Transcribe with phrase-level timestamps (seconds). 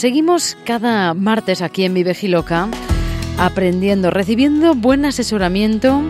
[0.00, 2.70] Seguimos cada martes aquí en Vive Giloca
[3.36, 6.00] aprendiendo, recibiendo buen asesoramiento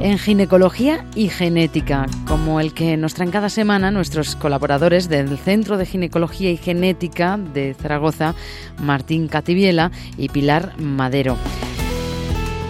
[0.00, 5.76] en ginecología y genética, como el que nos traen cada semana nuestros colaboradores del Centro
[5.76, 8.34] de Ginecología y Genética de Zaragoza,
[8.80, 11.36] Martín Cativiela y Pilar Madero.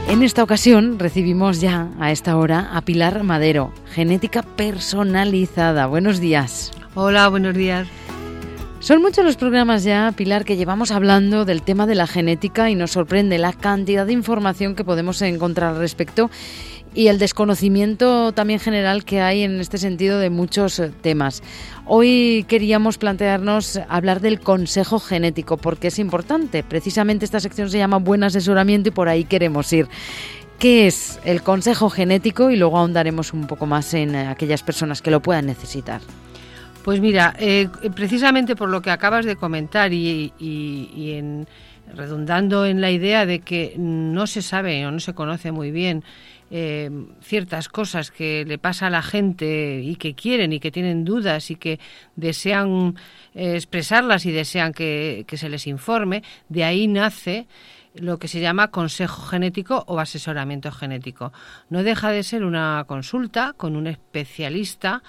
[0.06, 5.86] En esta ocasión recibimos ya a esta hora a Pilar Madero, genética personalizada.
[5.86, 6.72] Buenos días.
[6.94, 7.88] Hola, buenos días.
[8.80, 12.74] Son muchos los programas ya, Pilar, que llevamos hablando del tema de la genética y
[12.74, 16.30] nos sorprende la cantidad de información que podemos encontrar al respecto
[16.94, 21.42] y el desconocimiento también general que hay en este sentido de muchos eh, temas.
[21.84, 26.62] Hoy queríamos plantearnos hablar del consejo genético porque es importante.
[26.62, 29.88] Precisamente esta sección se llama Buen asesoramiento y por ahí queremos ir.
[30.58, 32.50] ¿Qué es el consejo genético?
[32.50, 36.00] Y luego ahondaremos un poco más en eh, aquellas personas que lo puedan necesitar.
[36.84, 41.46] Pues mira, eh, precisamente por lo que acabas de comentar y, y en,
[41.94, 46.04] redundando en la idea de que no se sabe o no se conoce muy bien
[46.50, 51.04] eh, ciertas cosas que le pasa a la gente y que quieren y que tienen
[51.04, 51.78] dudas y que
[52.16, 52.96] desean
[53.34, 57.46] eh, expresarlas y desean que, se les informe, de ahí nace
[57.94, 61.32] lo que se llama consejo genético o asesoramiento genético.
[61.70, 65.02] No deja de ser una consulta con un especialista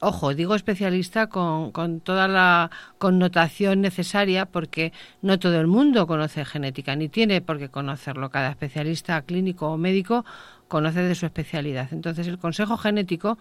[0.00, 6.44] ojo, digo especialista con, con, toda la connotación necesaria porque no todo el mundo conoce
[6.44, 8.30] genética, ni tiene por qué conocerlo.
[8.30, 10.24] Cada especialista clínico o médico
[10.68, 11.88] conoce de su especialidad.
[11.92, 13.38] Entonces, el consejo genético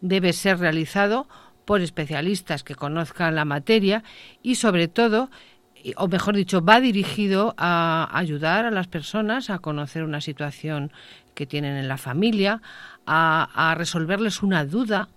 [0.00, 1.28] debe ser realizado
[1.64, 4.02] por especialistas que conozcan la materia
[4.42, 5.30] y, sobre todo,
[5.96, 10.92] o mejor dicho, va dirigido a ayudar a las personas a conocer una situación
[11.34, 12.60] que tienen en la familia,
[13.06, 15.08] a, resolverles una duda,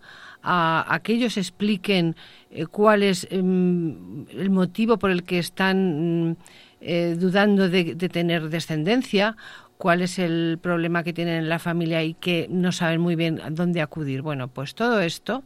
[0.44, 2.16] a, que ellos expliquen
[2.52, 6.36] eh, cuál es em, el motivo por el que están mm,
[6.82, 9.38] eh, dudando de, tener descendencia
[9.78, 13.42] cuál es el problema que tienen en la familia y que no saben muy bien
[13.42, 14.22] a dónde acudir.
[14.22, 15.44] Bueno, pues todo esto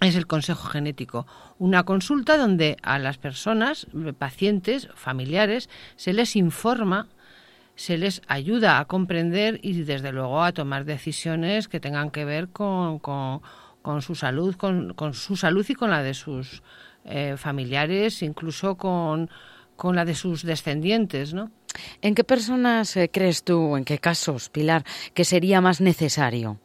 [0.00, 1.26] es el consejo genético,
[1.58, 3.86] una consulta donde a las personas,
[4.18, 7.06] pacientes, familiares, se les informa,
[7.76, 12.48] se les ayuda a comprender y desde luego a tomar decisiones que tengan que ver
[12.48, 13.00] con,
[14.00, 16.62] su salud, con, su salud y con la de sus
[17.04, 19.30] eh, familiares, incluso con,
[19.76, 21.50] con la de sus descendientes, ¿no?
[22.02, 26.58] ¿En qué personas eh, crees tú, en qué casos, Pilar, que sería más necesario?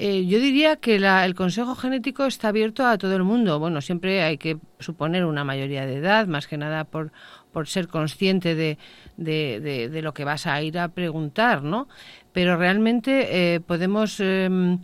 [0.00, 3.58] Eh, yo diría que el consejo genético está abierto a todo el mundo.
[3.58, 7.10] Bueno, siempre hay que suponer una mayoría de edad, más que nada por,
[7.52, 8.78] por ser consciente de,
[9.16, 11.88] de, lo que vas a ir a preguntar, ¿no?
[12.32, 14.78] Pero realmente eh, podemos em,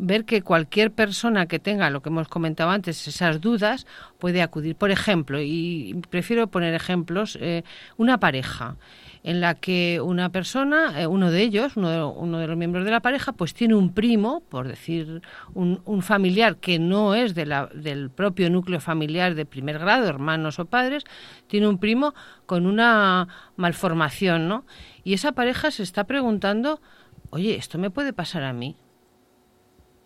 [0.00, 3.86] ver que cualquier persona que tenga lo que hemos comentado antes, esas dudas,
[4.18, 4.74] puede acudir.
[4.74, 7.62] Por ejemplo, y prefiero poner ejemplos, eh,
[7.98, 8.76] una pareja
[9.22, 12.86] en la que una persona, eh, uno de ellos, uno de, uno de, los miembros
[12.86, 15.20] de la pareja, pues tiene un primo, por decir,
[15.52, 20.08] un, un familiar que no es de la, del propio núcleo familiar de primer grado,
[20.08, 21.04] hermanos o padres,
[21.46, 22.14] tiene un primo
[22.46, 24.64] con una malformación, ¿no?
[25.04, 26.80] Y esa pareja se está preguntando,
[27.28, 28.76] oye, ¿esto me puede pasar a mí?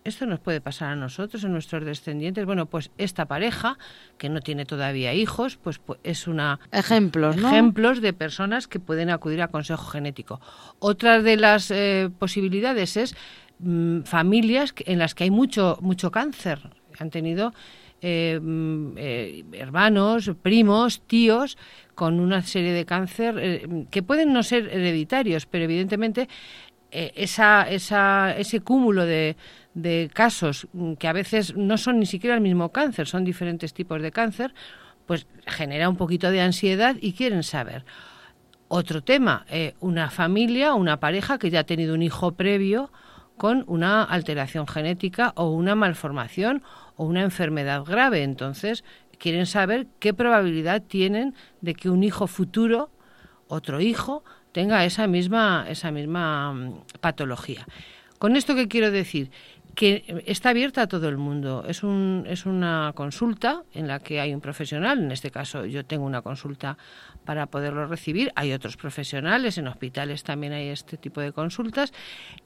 [0.05, 2.45] Esto nos puede pasar a nosotros, a nuestros descendientes.
[2.45, 3.77] Bueno, pues esta pareja,
[4.17, 6.59] que no tiene todavía hijos, pues, pues es una...
[6.71, 10.39] Ejemplos, Ejemplos de personas que pueden acudir a consejo genético.
[10.79, 13.15] Otra de las eh, posibilidades es
[13.59, 16.59] mm, familias en las que hay mucho, mucho cáncer.
[16.99, 17.53] Han tenido...
[18.01, 21.57] Eh, mm, eh, hermanos, primos, tíos
[21.95, 26.27] con una serie de cáncer que pueden no ser hereditarios, pero evidentemente
[26.91, 29.35] esa, esa, ese cúmulo de,
[30.13, 34.11] casos que a veces no son ni siquiera el mismo cáncer, son diferentes tipos de
[34.11, 34.53] cáncer,
[35.05, 37.85] pues genera un poquito de ansiedad y quieren saber.
[38.67, 42.91] Otro tema, eh, una familia, una pareja que ya ha tenido un hijo previo
[43.37, 46.63] con una alteración genética o una malformación
[46.95, 48.23] o una enfermedad grave.
[48.23, 48.83] Entonces,
[49.19, 52.89] quieren saber qué probabilidad tienen de que un hijo futuro,
[53.47, 54.23] otro hijo,
[54.55, 57.67] tenga esa misma, esa misma mm, patología.
[58.19, 59.29] ¿Con esto qué quiero decir?
[59.75, 61.65] que está abierta a todo el mundo.
[61.67, 65.83] Es, un, es una consulta en la que hay un profesional, en este caso yo
[65.83, 66.77] tengo una consulta
[67.25, 71.91] para poderlo recibir, hay otros profesionales, en hospitales también hay este tipo de consultas.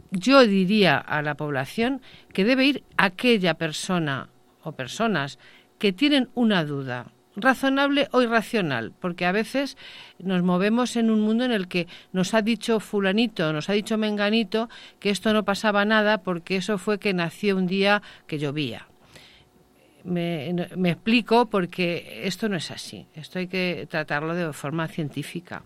[0.10, 2.02] Yo diría a la población
[2.34, 4.30] que debe ir aquella persona
[4.64, 5.38] o personas
[5.78, 9.78] que tienen una duda, razonable o irracional, porque a veces
[10.20, 13.98] nos movemos en un mundo en el que nos ha dicho fulanito, nos ha dicho
[13.98, 18.88] menganito que esto no pasaba nada porque eso fue que nació un día que llovía.
[20.04, 20.50] me,
[20.90, 23.08] explico porque esto no es así.
[23.14, 25.64] Esto hay que tratarlo de forma científica.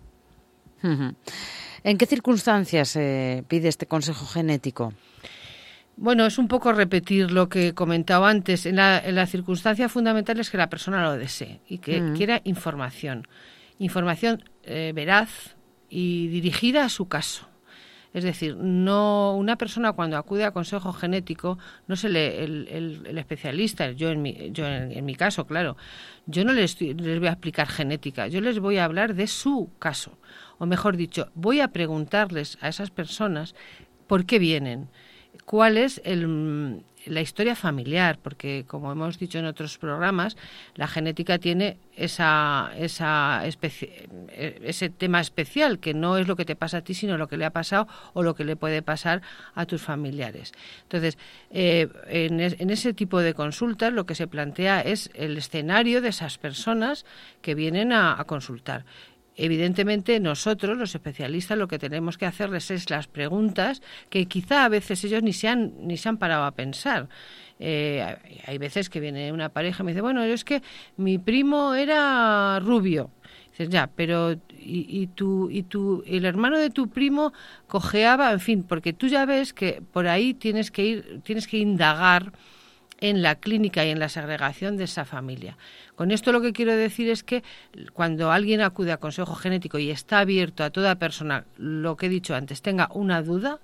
[0.81, 4.94] ¿En qué circunstancias se pide este consejo genético?
[5.95, 8.66] Bueno, es un poco repetir lo que he comentado antes.
[8.66, 12.16] En la, circunstancia fundamental es que la persona lo desee y que mm.
[12.16, 13.28] quiera información.
[13.80, 15.56] Información eh, veraz
[15.90, 17.48] y dirigida a su caso.
[18.13, 21.57] Es decir, no una persona cuando acude a consejo genético,
[21.88, 25.78] no se le, el, especialista, yo en mi, yo en, mi caso, claro,
[26.28, 29.72] yo no les, les voy a explicar genética, yo les voy a hablar de su
[29.80, 30.19] caso.
[30.60, 33.56] O mejor dicho, voy a preguntarles a esas personas
[34.06, 34.90] por qué vienen,
[35.45, 40.38] cuál es el, la historia familiar, porque como hemos dicho en otros programas,
[40.75, 46.78] la genética tiene esa, esa ese tema especial, que no es lo que te pasa
[46.78, 49.22] a ti, sino lo que le ha pasado o lo que le puede pasar
[49.56, 50.54] a tus familiares.
[50.84, 51.18] Entonces,
[51.51, 56.38] eh, en, ese tipo de consultas lo que se plantea es el escenario de esas
[56.38, 57.06] personas
[57.42, 58.86] que vienen a consultar.
[59.35, 64.69] Evidentemente nosotros, los especialistas, lo que tenemos que hacerles es las preguntas que quizá a
[64.69, 67.09] veces ellos ni se han, ni se han parado a pensar.
[67.59, 68.15] Eh,
[68.45, 70.62] hay veces que viene una pareja y me dice, bueno, es que
[70.97, 73.09] mi primo era rubio.
[73.51, 74.39] Dices, ya, pero y,
[74.89, 77.33] y, tu, y tu, el hermano de tu primo
[77.68, 81.57] cojeaba, en fin, porque tú ya ves que por ahí tienes que ir, tienes que
[81.57, 82.33] indagar
[83.03, 85.57] en la clínica y en la segregación de esa familia.
[85.97, 87.44] Con esto lo que quiero decir es que
[87.91, 92.09] cuando alguien acude a consejo genético y está abierto a toda persona, lo que he
[92.09, 93.59] dicho antes, tenga una duda,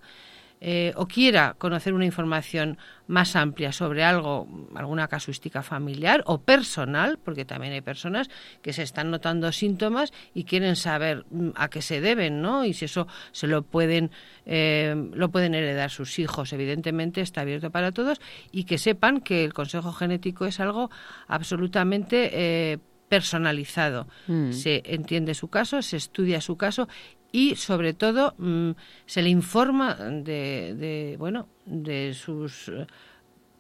[0.62, 2.78] eh, o quiera conocer una información
[3.08, 8.30] más amplia sobre algo, alguna casuística familiar o personal, porque también hay personas
[8.62, 12.66] que se están notando síntomas y quieren saber mm, a qué se deben, ¿no?
[12.66, 14.12] Y si eso se lo pueden,
[14.46, 18.20] eh, lo pueden heredar sus hijos, evidentemente está abierto para todos
[18.52, 20.92] y que sepan que el consejo genético es algo
[21.28, 24.08] absolutamente eh, personalizado.
[24.28, 24.52] Mm.
[24.52, 26.88] Se entiende su caso, se estudia su caso
[27.32, 28.72] y sobre todo mm,
[29.06, 32.88] se le informa de, de, bueno de sus eh,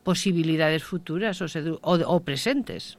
[0.03, 1.45] posibilidades futuras o,
[1.83, 2.97] o, presentes.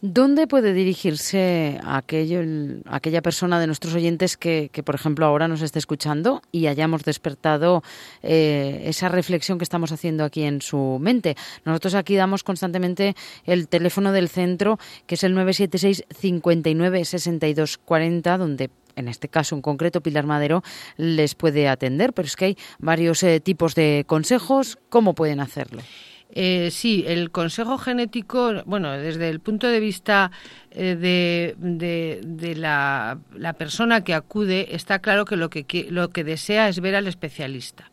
[0.00, 2.40] ¿Dónde puede dirigirse aquello,
[2.86, 7.82] aquella persona de nuestros oyentes que, por ejemplo, ahora nos esté escuchando y hayamos despertado
[8.22, 11.36] eh, esa reflexión que estamos haciendo aquí en su mente?
[11.64, 18.38] Nosotros aquí damos constantemente el teléfono del centro, que es el 976 59 62 40,
[18.38, 20.62] donde en este caso en concreto Pilar Madero,
[20.96, 24.78] les puede atender, pero es que hay varios eh, tipos de consejos.
[24.88, 25.82] ¿Cómo pueden hacerlo?
[26.30, 30.32] Eh, sí, el consejo genético, bueno, desde el punto de vista
[30.72, 33.18] eh, de, la,
[33.56, 37.90] persona que acude, está claro que lo que, lo que desea es ver al especialista.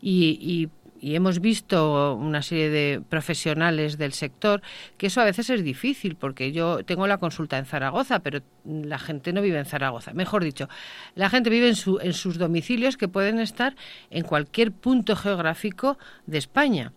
[0.00, 0.68] y y
[1.02, 4.62] hemos visto una serie de profesionales del sector
[4.96, 8.98] que eso a veces es difícil porque yo tengo la consulta en Zaragoza, pero la
[8.98, 10.12] gente no vive en Zaragoza.
[10.12, 10.68] Mejor dicho,
[11.14, 13.76] la gente vive en, su, en sus domicilios que pueden estar
[14.10, 16.92] en cualquier punto geográfico de España.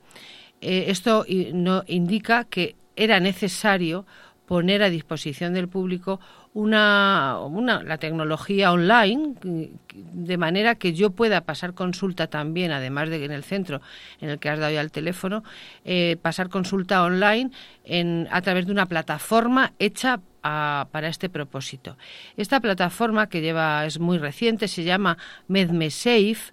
[0.61, 4.05] Eh, esto no indica que era necesario
[4.45, 6.19] poner a disposición del público
[6.53, 9.35] una, una, la tecnología online
[9.93, 13.81] de manera que yo pueda pasar consulta también, además de en el centro
[14.19, 15.43] en el que has dado ya el teléfono,
[15.85, 17.51] eh, pasar consulta online
[17.85, 21.97] en, a través de una plataforma hecha para este propósito.
[22.35, 25.17] Esta plataforma que lleva es muy reciente, se llama
[25.47, 26.51] MedMeSafe.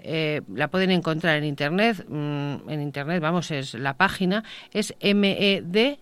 [0.00, 5.36] Eh, la pueden encontrar en internet, mm, en internet, vamos, es la página, es M
[5.38, 5.98] E D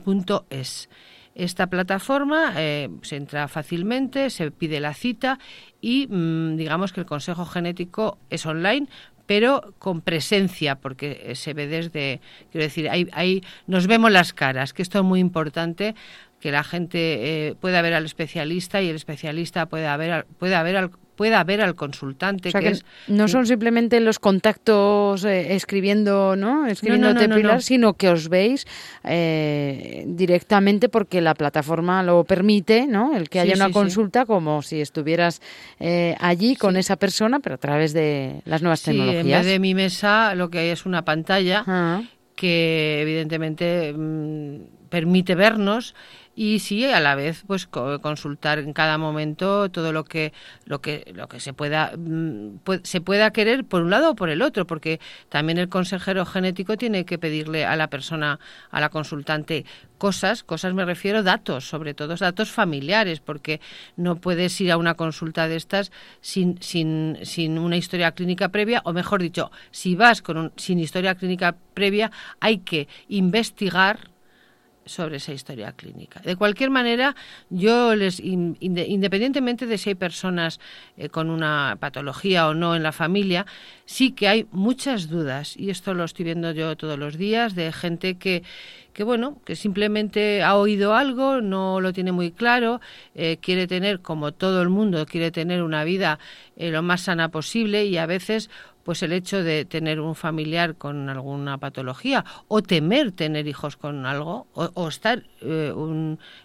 [0.50, 0.89] .es.
[1.36, 5.38] Esta plataforma eh, se entra fácilmente, se pide la cita
[5.80, 8.88] y mm, digamos que el consejo genético es online,
[9.27, 14.34] pero con presencia, porque eh, se ve desde, quiero decir, ahí, ahí nos vemos las
[14.34, 15.94] caras, que esto es muy importante
[16.39, 20.77] que la gente eh, pueda ver al especialista y el especialista pueda ver, pueda ver
[20.77, 22.53] al, pueda ver al consultante.
[22.53, 26.67] que, no son simplemente los contactos eh, escribiendo, ¿no?
[26.67, 28.65] Escribiéndote Pilar, sino que os veis
[29.03, 33.17] eh, directamente porque la plataforma lo permite, ¿no?
[33.17, 35.41] El que haya una consulta como si estuvieras
[35.79, 39.25] eh, allí con esa persona, pero a través de las nuevas tecnologías.
[39.25, 42.01] En vez de mi mesa, lo que hay es una pantalla ah.
[42.36, 45.95] que evidentemente mm, permite vernos
[46.38, 50.34] y sí a la vez pues consultar en cada momento todo lo que
[50.65, 54.29] lo que lo que se pueda mm, se pueda querer por un lado o por
[54.29, 58.39] el otro porque también el consejero genético tiene que pedirle a la persona
[58.70, 59.65] a la consultante
[59.98, 63.60] cosas, cosas me refiero datos, sobre todo datos familiares, porque
[63.96, 65.91] no puedes ir a una consulta de estas
[66.22, 70.77] sin, sin, sin una historia clínica previa, o mejor dicho, si vas con un, sin
[70.77, 74.12] historia clínica previa, hay que investigar
[74.88, 76.20] sobre esa historia clínica.
[76.22, 77.15] De cualquier manera,
[77.50, 80.60] yo les, independientemente de si hay personas
[80.98, 83.46] eh, con una patología o no en la familia,
[83.86, 87.72] sí que hay muchas dudas, y esto lo estoy viendo yo todos los días, de
[87.72, 88.44] gente que,
[88.98, 92.82] que bueno, que simplemente ha oído algo, no lo tiene muy claro,
[93.13, 96.18] eh, quiere tener, como todo el mundo, quiere tener una vida
[96.56, 98.50] eh, lo más sana posible y a veces
[98.84, 104.08] pues el hecho de tener un familiar con alguna patología o temer tener hijos con
[104.08, 105.72] algo o, estar eh,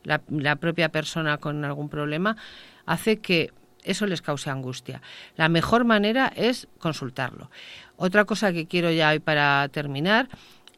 [0.04, 2.36] la, propia persona con algún problema
[2.84, 3.50] hace que
[3.82, 5.00] eso les cause angustia.
[5.36, 7.50] La mejor manera es consultarlo.
[7.96, 10.28] Otra cosa que quiero ya hoy para terminar,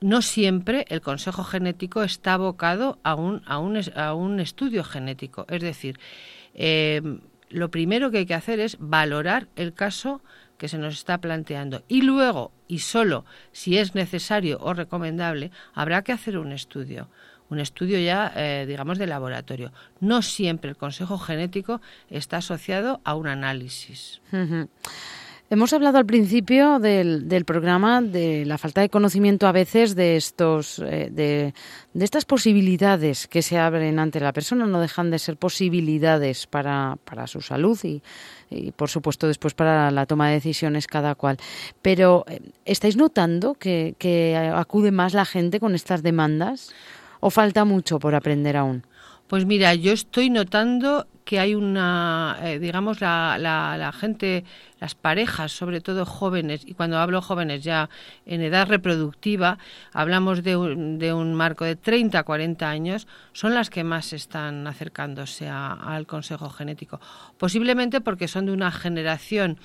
[0.05, 5.47] no siempre el consejo genético está abocado a un, a un, a un estudio genético.
[5.49, 5.99] Es decir,
[6.53, 7.01] eh,
[7.49, 10.21] lo primero que hay que hacer es valorar el caso
[10.59, 11.85] que se nos está planteando.
[11.89, 17.09] Y luego, y solo si es necesario o recomendable, habrá que hacer un estudio.
[17.49, 19.73] Un estudio ya, eh, digamos, de laboratorio.
[20.01, 21.81] No siempre el consejo genético
[22.11, 24.21] está asociado a un análisis.
[25.51, 30.17] Hemos hablado al principio del, del, programa de la falta de conocimiento a veces de
[30.17, 31.53] estos eh, de,
[31.93, 36.97] de, estas posibilidades que se abren ante la persona, no dejan de ser posibilidades para,
[37.05, 38.01] para su salud y,
[38.73, 41.37] por supuesto después para la toma de decisiones cada cual.
[41.83, 46.73] Pero eh, ¿estáis notando que, que acude más la gente con estas demandas
[47.21, 48.83] o falta mucho por aprender aún?
[49.27, 54.45] Pues mira, yo estoy notando que hay una, eh, digamos, la, la, gente,
[54.79, 57.89] las parejas, sobre todo jóvenes, y cuando hablo jóvenes ya
[58.27, 59.59] en edad reproductiva,
[59.95, 64.13] hablamos de un, de un marco de 30 a 40 años, son las que más
[64.13, 67.01] están acercándose al consejo genético.
[67.39, 69.59] Posiblemente porque son de una generación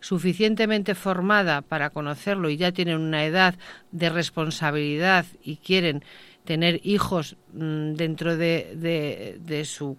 [0.00, 3.54] suficientemente formada para conocerlo y ya tienen una edad
[3.92, 6.04] de responsabilidad y quieren
[6.46, 9.98] tener hijos mm, dentro de, su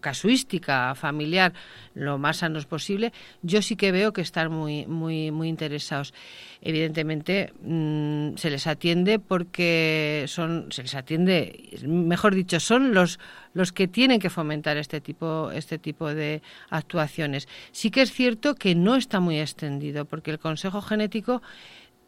[0.00, 1.52] casuística familiar
[1.94, 3.12] lo más sanos posible,
[3.42, 6.14] yo sí que veo que están muy, muy, muy interesados.
[6.62, 13.18] Evidentemente mm, se les atiende porque son, se les atiende, mejor dicho, son los,
[13.52, 16.40] los que tienen que fomentar este tipo, este tipo de
[16.70, 17.48] actuaciones.
[17.72, 21.42] Sí que es cierto que no está muy extendido, porque el consejo genético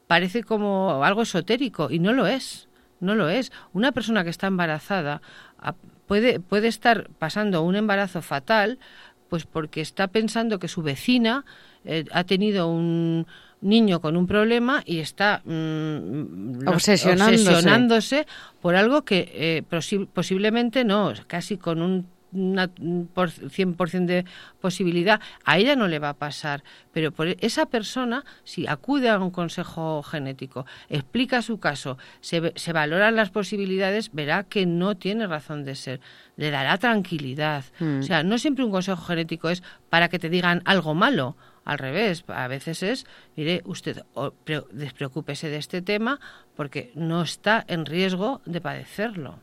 [0.06, 2.69] parece como algo esotérico y no lo es
[3.00, 3.52] no lo es.
[3.72, 5.22] Una persona que está embarazada
[5.58, 5.74] ah,
[6.06, 8.78] puede, puede estar pasando un embarazo fatal
[9.28, 11.44] pues porque está pensando que su vecina
[11.84, 13.26] eh, ha tenido un
[13.60, 18.26] niño con un problema y está mm, obsesionándose.
[18.60, 19.62] por algo que eh,
[20.12, 22.68] posiblemente no, casi con un una
[23.14, 24.24] por 100% de
[24.60, 29.18] posibilidad, a ella no le va a pasar, pero por esa persona, si acude a
[29.18, 35.26] un consejo genético, explica su caso, se, se valoran las posibilidades, verá que no tiene
[35.26, 36.00] razón de ser,
[36.36, 37.64] le dará tranquilidad.
[37.78, 38.00] Mm.
[38.00, 41.36] O sea, no siempre un consejo genético es para que te digan algo malo,
[41.70, 44.02] al revés, a veces es, mire, usted
[44.72, 46.18] despreocúpese de este tema
[46.56, 49.38] porque no está en riesgo de padecerlo.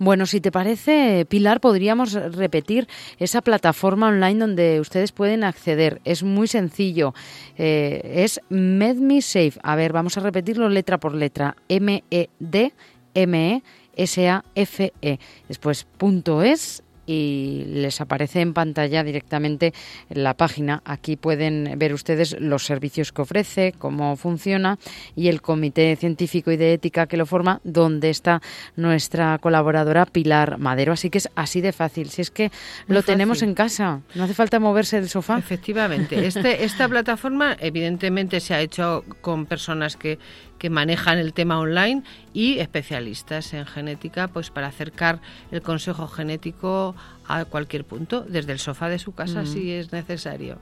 [0.00, 6.00] Bueno, si te parece, Pilar, podríamos repetir esa plataforma online donde ustedes pueden acceder.
[6.04, 7.14] Es muy sencillo.
[7.56, 9.60] Eh, es MedMeSafe.
[9.62, 11.54] A ver, vamos a repetirlo letra por letra.
[11.68, 13.62] M-E-D-M-E.
[13.96, 15.18] S-A-F-E.
[15.46, 19.72] Después punto es y les aparece en pantalla directamente
[20.08, 20.82] en la página.
[20.84, 24.78] Aquí pueden ver ustedes los servicios que ofrece, cómo funciona
[25.16, 28.40] y el comité científico y de ética que lo forma, donde está
[28.76, 30.92] nuestra colaboradora Pilar Madero.
[30.92, 32.10] Así que es así de fácil.
[32.10, 32.50] Si es que
[32.86, 35.38] lo tenemos en casa, no hace falta moverse del sofá.
[35.38, 36.26] Efectivamente.
[36.26, 40.18] Este, esta plataforma evidentemente se ha hecho con personas que
[40.60, 46.94] que manejan el tema online y especialistas en genética, pues para acercar el consejo genético
[47.26, 49.46] a cualquier punto, desde el sofá de su casa mm.
[49.46, 50.58] si es necesario.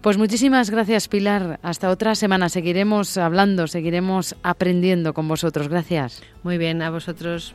[0.00, 1.58] Pues muchísimas gracias Pilar.
[1.62, 5.68] Hasta otra semana seguiremos hablando, seguiremos aprendiendo con vosotros.
[5.68, 6.22] Gracias.
[6.44, 7.54] Muy bien, a vosotros.